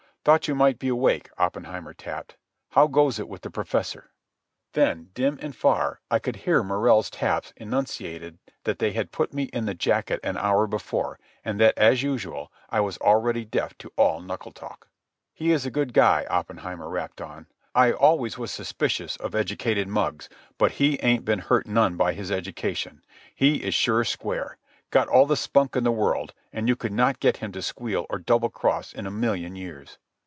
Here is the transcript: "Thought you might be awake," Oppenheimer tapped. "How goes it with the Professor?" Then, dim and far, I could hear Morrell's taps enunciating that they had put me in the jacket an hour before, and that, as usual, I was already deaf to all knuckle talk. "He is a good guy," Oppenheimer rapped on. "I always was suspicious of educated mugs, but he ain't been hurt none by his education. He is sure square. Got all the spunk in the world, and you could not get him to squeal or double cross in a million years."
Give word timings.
"Thought 0.23 0.47
you 0.47 0.53
might 0.53 0.77
be 0.77 0.87
awake," 0.87 1.31
Oppenheimer 1.39 1.95
tapped. 1.95 2.37
"How 2.73 2.85
goes 2.85 3.17
it 3.17 3.27
with 3.27 3.41
the 3.41 3.49
Professor?" 3.49 4.11
Then, 4.73 5.09
dim 5.15 5.39
and 5.41 5.55
far, 5.55 5.99
I 6.11 6.19
could 6.19 6.35
hear 6.35 6.61
Morrell's 6.61 7.09
taps 7.09 7.53
enunciating 7.57 8.37
that 8.63 8.77
they 8.77 8.91
had 8.91 9.11
put 9.11 9.33
me 9.33 9.45
in 9.45 9.65
the 9.65 9.73
jacket 9.73 10.19
an 10.23 10.37
hour 10.37 10.67
before, 10.67 11.17
and 11.43 11.59
that, 11.59 11.75
as 11.75 12.03
usual, 12.03 12.51
I 12.69 12.81
was 12.81 12.99
already 12.99 13.45
deaf 13.45 13.75
to 13.79 13.91
all 13.97 14.21
knuckle 14.21 14.51
talk. 14.51 14.89
"He 15.33 15.49
is 15.51 15.65
a 15.65 15.71
good 15.71 15.91
guy," 15.91 16.27
Oppenheimer 16.29 16.87
rapped 16.87 17.19
on. 17.19 17.47
"I 17.73 17.91
always 17.91 18.37
was 18.37 18.51
suspicious 18.51 19.15
of 19.15 19.33
educated 19.33 19.87
mugs, 19.87 20.29
but 20.59 20.73
he 20.73 20.99
ain't 21.01 21.25
been 21.25 21.39
hurt 21.39 21.65
none 21.65 21.97
by 21.97 22.13
his 22.13 22.29
education. 22.29 23.03
He 23.33 23.63
is 23.63 23.73
sure 23.73 24.03
square. 24.03 24.59
Got 24.91 25.07
all 25.07 25.25
the 25.25 25.35
spunk 25.35 25.75
in 25.75 25.83
the 25.83 25.91
world, 25.91 26.35
and 26.53 26.67
you 26.67 26.75
could 26.75 26.93
not 26.93 27.19
get 27.19 27.37
him 27.37 27.51
to 27.53 27.61
squeal 27.63 28.05
or 28.07 28.19
double 28.19 28.51
cross 28.51 28.93
in 28.93 29.07
a 29.07 29.09
million 29.11 29.55
years." 29.55 29.97